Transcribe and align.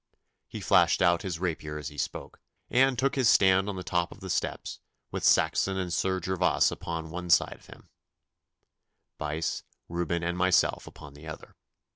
He 0.47 0.61
flashed 0.61 0.99
out 1.03 1.21
his 1.21 1.37
rapier 1.37 1.77
as 1.77 1.89
he 1.89 1.97
spoke, 1.99 2.39
and 2.71 2.97
took 2.97 3.13
his 3.13 3.29
stand 3.29 3.69
on 3.69 3.75
the 3.75 3.83
top 3.83 4.11
of 4.11 4.19
the 4.19 4.31
steps, 4.31 4.79
with 5.11 5.23
Saxon 5.23 5.77
and 5.77 5.93
Sir 5.93 6.19
Gervas 6.19 6.71
upon 6.71 7.11
one 7.11 7.29
side 7.29 7.59
of 7.59 7.67
him, 7.67 7.87
Buyse, 9.19 9.61
Reuben, 9.87 10.23
and 10.23 10.39
myself 10.39 10.87
upon 10.87 11.13
the 11.13 11.27
other. 11.27 11.55